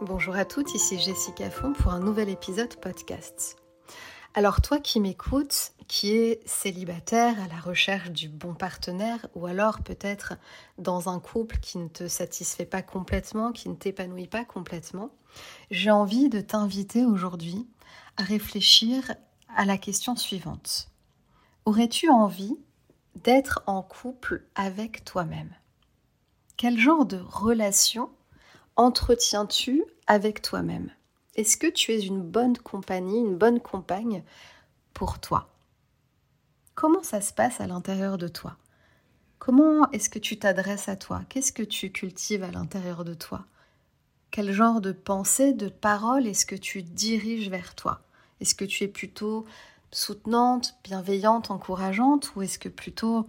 Bonjour 0.00 0.36
à 0.36 0.44
toutes, 0.44 0.76
ici 0.76 0.96
Jessica 0.96 1.50
Font 1.50 1.72
pour 1.72 1.90
un 1.90 1.98
nouvel 1.98 2.28
épisode 2.28 2.76
podcast. 2.76 3.56
Alors 4.32 4.60
toi 4.60 4.78
qui 4.78 5.00
m'écoutes, 5.00 5.72
qui 5.88 6.12
es 6.12 6.40
célibataire 6.46 7.34
à 7.42 7.48
la 7.48 7.58
recherche 7.58 8.12
du 8.12 8.28
bon 8.28 8.54
partenaire 8.54 9.26
ou 9.34 9.46
alors 9.46 9.82
peut-être 9.82 10.34
dans 10.78 11.08
un 11.08 11.18
couple 11.18 11.58
qui 11.58 11.78
ne 11.78 11.88
te 11.88 12.06
satisfait 12.06 12.64
pas 12.64 12.80
complètement, 12.80 13.50
qui 13.50 13.68
ne 13.68 13.74
t'épanouit 13.74 14.28
pas 14.28 14.44
complètement, 14.44 15.10
j'ai 15.72 15.90
envie 15.90 16.28
de 16.28 16.40
t'inviter 16.40 17.04
aujourd'hui 17.04 17.66
à 18.18 18.22
réfléchir 18.22 19.16
à 19.56 19.64
la 19.64 19.78
question 19.78 20.14
suivante. 20.14 20.92
Aurais-tu 21.64 22.08
envie 22.08 22.56
d'être 23.16 23.64
en 23.66 23.82
couple 23.82 24.46
avec 24.54 25.04
toi-même? 25.04 25.52
Quel 26.56 26.78
genre 26.78 27.04
de 27.04 27.18
relation 27.18 28.10
entretiens-tu 28.78 29.84
avec 30.06 30.40
toi-même? 30.40 30.90
Est-ce 31.34 31.56
que 31.56 31.66
tu 31.66 31.92
es 31.92 32.00
une 32.00 32.22
bonne 32.22 32.56
compagnie, 32.56 33.18
une 33.18 33.36
bonne 33.36 33.60
compagne 33.60 34.22
pour 34.94 35.18
toi? 35.18 35.50
Comment 36.74 37.02
ça 37.02 37.20
se 37.20 37.32
passe 37.32 37.60
à 37.60 37.66
l'intérieur 37.66 38.18
de 38.18 38.28
toi? 38.28 38.56
Comment 39.40 39.90
est-ce 39.90 40.08
que 40.08 40.20
tu 40.20 40.38
t'adresses 40.38 40.88
à 40.88 40.96
toi? 40.96 41.22
Qu'est-ce 41.28 41.52
que 41.52 41.64
tu 41.64 41.90
cultives 41.90 42.44
à 42.44 42.52
l'intérieur 42.52 43.04
de 43.04 43.14
toi? 43.14 43.44
Quel 44.30 44.52
genre 44.52 44.80
de 44.80 44.92
pensée, 44.92 45.52
de 45.54 45.68
parole 45.68 46.26
est-ce 46.26 46.46
que 46.46 46.56
tu 46.56 46.82
diriges 46.82 47.50
vers 47.50 47.74
toi? 47.74 48.02
Est-ce 48.40 48.54
que 48.54 48.64
tu 48.64 48.84
es 48.84 48.88
plutôt 48.88 49.44
soutenante, 49.90 50.76
bienveillante, 50.84 51.50
encourageante? 51.50 52.32
Ou 52.36 52.42
est-ce 52.42 52.60
que 52.60 52.68
plutôt 52.68 53.26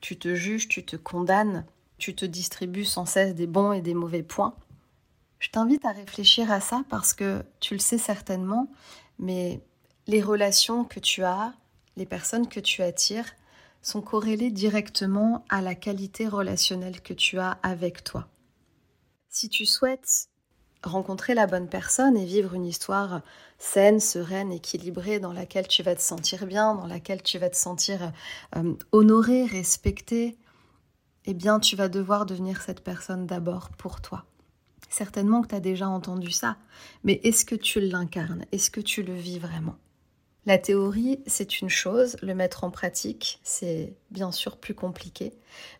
tu 0.00 0.18
te 0.18 0.34
juges, 0.34 0.68
tu 0.68 0.84
te 0.84 0.96
condamnes, 0.96 1.66
tu 2.02 2.14
te 2.14 2.24
distribues 2.24 2.84
sans 2.84 3.06
cesse 3.06 3.34
des 3.34 3.46
bons 3.46 3.72
et 3.72 3.80
des 3.80 3.94
mauvais 3.94 4.22
points 4.22 4.54
je 5.42 5.48
t'invite 5.48 5.84
à 5.84 5.90
réfléchir 5.90 6.52
à 6.52 6.60
ça 6.60 6.84
parce 6.88 7.14
que 7.14 7.44
tu 7.58 7.74
le 7.74 7.80
sais 7.80 7.98
certainement, 7.98 8.70
mais 9.18 9.60
les 10.06 10.22
relations 10.22 10.84
que 10.84 11.00
tu 11.00 11.24
as, 11.24 11.52
les 11.96 12.06
personnes 12.06 12.48
que 12.48 12.60
tu 12.60 12.80
attires, 12.80 13.28
sont 13.82 14.02
corrélées 14.02 14.52
directement 14.52 15.44
à 15.48 15.60
la 15.60 15.74
qualité 15.74 16.28
relationnelle 16.28 17.00
que 17.00 17.12
tu 17.12 17.40
as 17.40 17.58
avec 17.64 18.04
toi. 18.04 18.28
Si 19.30 19.48
tu 19.48 19.66
souhaites 19.66 20.28
rencontrer 20.84 21.34
la 21.34 21.48
bonne 21.48 21.68
personne 21.68 22.16
et 22.16 22.24
vivre 22.24 22.54
une 22.54 22.66
histoire 22.66 23.22
saine, 23.58 23.98
sereine, 23.98 24.52
équilibrée, 24.52 25.18
dans 25.18 25.32
laquelle 25.32 25.66
tu 25.66 25.82
vas 25.82 25.96
te 25.96 26.02
sentir 26.02 26.46
bien, 26.46 26.76
dans 26.76 26.86
laquelle 26.86 27.22
tu 27.22 27.38
vas 27.38 27.50
te 27.50 27.56
sentir 27.56 28.12
euh, 28.54 28.74
honoré, 28.92 29.44
respecté, 29.46 30.38
eh 31.26 31.34
bien 31.34 31.60
tu 31.60 31.76
vas 31.76 31.88
devoir 31.88 32.26
devenir 32.26 32.60
cette 32.62 32.82
personne 32.82 33.26
d'abord 33.26 33.70
pour 33.70 34.00
toi. 34.00 34.24
Certainement 34.88 35.42
que 35.42 35.48
tu 35.48 35.54
as 35.54 35.60
déjà 35.60 35.88
entendu 35.88 36.30
ça, 36.30 36.56
mais 37.04 37.20
est-ce 37.24 37.44
que 37.44 37.54
tu 37.54 37.80
l'incarnes? 37.80 38.44
Est-ce 38.52 38.70
que 38.70 38.80
tu 38.80 39.02
le 39.02 39.14
vis 39.14 39.38
vraiment? 39.38 39.76
La 40.44 40.58
théorie, 40.58 41.20
c'est 41.26 41.60
une 41.60 41.68
chose, 41.68 42.16
le 42.20 42.34
mettre 42.34 42.64
en 42.64 42.70
pratique, 42.70 43.38
c'est 43.44 43.94
bien 44.10 44.32
sûr 44.32 44.56
plus 44.56 44.74
compliqué, 44.74 45.32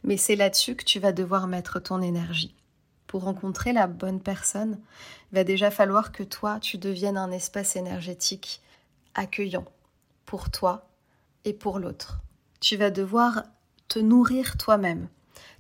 mais 0.05 0.17
c'est 0.17 0.37
là-dessus 0.37 0.77
que 0.77 0.85
tu 0.85 1.01
vas 1.01 1.13
devoir 1.13 1.49
mettre 1.49 1.81
ton 1.81 2.01
énergie. 2.01 2.55
Pour 3.09 3.25
rencontrer 3.25 3.73
la 3.73 3.89
bonne 3.89 4.21
personne, 4.21 4.79
il 5.31 5.35
va 5.35 5.45
déjà 5.45 5.71
falloir 5.71 6.13
que 6.13 6.23
toi, 6.23 6.61
tu 6.61 6.79
deviennes 6.79 7.19
un 7.19 7.33
espace 7.33 7.77
énergétique 7.77 8.63
accueillant 9.15 9.67
pour 10.25 10.51
toi 10.51 10.89
et 11.45 11.53
pour 11.53 11.79
l'autre. 11.79 12.21
Tu 12.61 12.77
vas 12.77 12.91
devoir 12.91 13.43
te 13.89 13.99
nourrir 13.99 14.57
toi-même. 14.57 15.09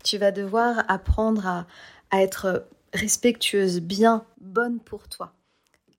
Tu 0.03 0.19
vas 0.19 0.33
devoir 0.33 0.85
apprendre 0.89 1.47
à, 1.47 1.67
être 2.13 2.67
respectueuse, 2.93 3.81
bien, 3.81 4.27
bonne 4.41 4.81
pour 4.81 5.09
toi, 5.09 5.33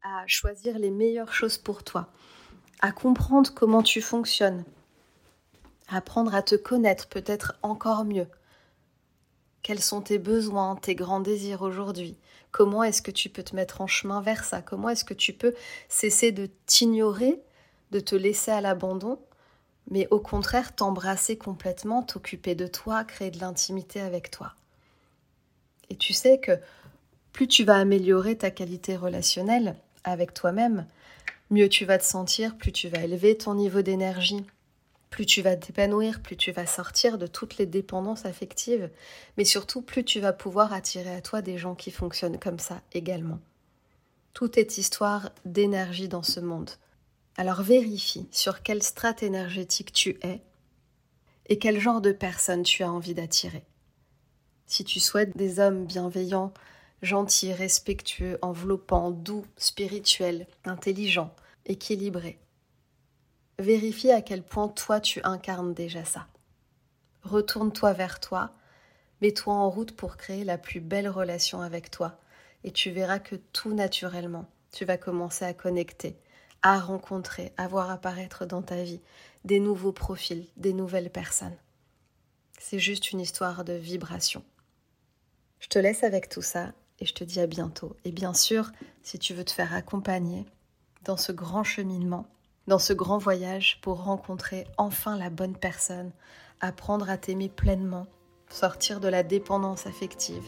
à 0.04 0.24
choisir 0.28 0.78
les 0.78 0.92
meilleures 0.92 1.34
choses 1.34 1.58
pour 1.58 1.84
toi, 1.84 2.10
à 2.82 2.92
comprendre 2.92 3.52
comment 3.54 3.82
tu 3.82 4.02
fonctionnes, 4.02 4.64
à 5.88 5.98
apprendre 5.98 6.36
à 6.36 6.44
te 6.44 6.56
connaître 6.56 7.08
peut-être 7.08 7.58
encore 7.64 8.06
mieux. 8.06 8.28
Quels 9.64 9.82
sont 9.82 10.02
tes 10.02 10.20
besoins, 10.20 10.76
tes 10.76 10.94
grands 10.94 11.22
désirs 11.22 11.62
aujourd'hui? 11.62 12.18
Comment 12.52 12.84
est-ce 12.84 13.02
que 13.02 13.12
tu 13.12 13.30
peux 13.30 13.44
te 13.44 13.56
mettre 13.56 13.82
en 13.82 13.88
chemin 13.88 14.22
vers 14.22 14.44
ça? 14.44 14.62
Comment 14.62 14.90
est-ce 14.90 15.06
que 15.06 15.14
tu 15.14 15.34
peux 15.34 15.56
cesser 15.88 16.32
de 16.32 16.50
t'ignorer, 16.68 17.42
de 17.92 18.00
te 18.00 18.16
laisser 18.16 18.52
à 18.52 18.62
l'abandon, 18.62 19.18
mais 19.90 20.08
au 20.12 20.20
contraire 20.20 20.76
t'embrasser 20.76 21.38
complètement, 21.38 22.04
t'occuper 22.04 22.56
de 22.56 22.68
toi, 22.68 23.04
créer 23.04 23.32
de 23.32 23.40
l'intimité 23.40 24.02
avec 24.02 24.32
toi 24.32 24.54
Et 25.90 25.96
tu 25.96 26.14
sais 26.14 26.40
que 26.40 26.60
plus 27.32 27.48
tu 27.48 27.64
vas 27.64 27.78
améliorer 27.78 28.38
ta 28.38 28.52
qualité 28.52 28.96
relationnelle 28.96 29.76
avec 30.04 30.34
toi-même, 30.34 30.86
mieux 31.50 31.70
tu 31.70 31.86
vas 31.86 31.98
te 31.98 32.04
sentir, 32.04 32.58
plus 32.58 32.72
tu 32.72 32.90
vas 32.90 33.04
élever 33.04 33.38
ton 33.38 33.56
niveau 33.56 33.82
d'énergie, 33.82 34.46
plus 35.10 35.26
tu 35.26 35.42
vas 35.42 35.56
t'épanouir, 35.56 36.22
plus 36.22 36.38
tu 36.38 36.52
vas 36.52 36.66
sortir 36.66 37.20
de 37.20 37.28
toutes 37.28 37.58
les 37.58 37.68
dépendances 37.68 38.26
affectives, 38.26 38.90
mais 39.38 39.46
surtout 39.46 39.82
plus 39.82 40.04
tu 40.04 40.20
vas 40.20 40.34
pouvoir 40.34 40.74
attirer 40.74 41.14
à 41.14 41.22
toi 41.22 41.42
des 41.44 41.58
gens 41.58 41.76
qui 41.76 41.92
fonctionnent 41.92 42.40
comme 42.40 42.60
ça 42.60 42.82
également. 42.94 43.40
Tout 44.34 44.58
est 44.60 44.80
histoire 44.80 45.30
d'énergie 45.46 46.08
dans 46.08 46.24
ce 46.24 46.40
monde. 46.40 46.72
Alors 47.36 47.64
vérifie 47.64 48.28
sur 48.32 48.62
quelle 48.62 48.84
strate 48.84 49.24
énergétique 49.24 49.92
tu 49.92 50.20
es 50.22 50.42
et 51.48 51.58
quel 51.58 51.80
genre 51.80 52.02
de 52.02 52.12
personne 52.12 52.64
tu 52.64 52.84
as 52.84 52.92
envie 52.92 53.16
d'attirer. 53.16 53.66
Si 54.68 54.84
tu 54.84 55.00
souhaites 55.00 55.36
des 55.36 55.60
hommes 55.60 55.86
bienveillants, 55.86 56.54
gentil, 57.02 57.52
respectueux, 57.52 58.38
enveloppant, 58.42 59.12
doux, 59.12 59.46
spirituel, 59.58 60.48
intelligent, 60.64 61.36
équilibré. 61.66 62.40
Vérifie 63.60 64.12
à 64.12 64.22
quel 64.22 64.44
point 64.44 64.68
toi 64.68 65.00
tu 65.00 65.20
incarnes 65.24 65.74
déjà 65.74 66.06
ça. 66.06 66.28
Retourne-toi 67.24 67.94
vers 67.94 68.20
toi, 68.20 68.52
mets-toi 69.22 69.54
en 69.54 69.70
route 69.70 69.96
pour 69.96 70.18
créer 70.18 70.44
la 70.44 70.58
plus 70.58 70.80
belle 70.80 71.10
relation 71.10 71.62
avec 71.62 71.92
toi, 71.92 72.20
et 72.64 72.72
tu 72.72 72.92
verras 72.92 73.20
que 73.20 73.36
tout 73.36 73.74
naturellement, 73.74 74.50
tu 74.72 74.86
vas 74.86 74.98
commencer 74.98 75.46
à 75.46 75.54
connecter, 75.54 76.18
à 76.64 76.80
rencontrer, 76.80 77.52
à 77.58 77.68
voir 77.68 77.92
apparaître 77.92 78.46
dans 78.46 78.62
ta 78.62 78.82
vie 78.82 79.02
des 79.44 79.60
nouveaux 79.60 79.92
profils, 79.92 80.48
des 80.56 80.74
nouvelles 80.74 81.12
personnes. 81.12 81.58
C'est 82.58 82.80
juste 82.80 83.12
une 83.12 83.20
histoire 83.20 83.66
de 83.66 83.74
vibration. 83.74 84.44
Je 85.60 85.68
te 85.68 85.78
laisse 85.78 86.04
avec 86.04 86.30
tout 86.30 86.42
ça 86.42 86.72
et 87.00 87.06
je 87.06 87.14
te 87.14 87.26
dis 87.26 87.42
à 87.42 87.48
bientôt. 87.48 87.96
Et 88.06 88.12
bien 88.12 88.34
sûr, 88.34 88.72
si 89.02 89.20
tu 89.20 89.34
veux 89.34 89.44
te 89.44 89.52
faire 89.52 89.74
accompagner 89.74 90.46
dans 91.04 91.18
ce 91.18 91.34
grand 91.34 91.66
cheminement, 91.66 92.26
dans 92.68 92.80
ce 92.80 92.94
grand 92.94 93.18
voyage 93.18 93.80
pour 93.82 94.04
rencontrer 94.04 94.66
enfin 94.78 95.18
la 95.18 95.30
bonne 95.30 95.58
personne, 95.58 96.12
apprendre 96.62 97.10
à 97.10 97.18
t'aimer 97.18 97.50
pleinement, 97.50 98.08
sortir 98.50 99.02
de 99.02 99.10
la 99.10 99.24
dépendance 99.24 99.86
affective, 99.86 100.44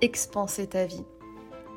expanser 0.00 0.66
ta 0.66 0.86
vie, 0.86 1.04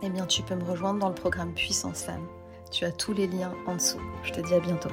eh 0.02 0.10
bien 0.10 0.26
tu 0.26 0.42
peux 0.42 0.56
me 0.56 0.64
rejoindre 0.64 1.00
dans 1.00 1.10
le 1.10 1.16
programme 1.16 1.54
Puissance 1.54 2.02
Femme. 2.02 2.28
Tu 2.74 2.86
as 2.86 2.92
tous 2.92 3.14
les 3.14 3.28
liens 3.28 3.54
en 3.68 3.76
dessous. 3.76 4.02
Je 4.24 4.32
te 4.32 4.42
dis 4.42 4.56
à 4.56 4.60
bientôt. 4.60 4.90